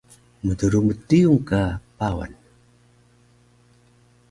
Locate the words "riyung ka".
1.09-1.61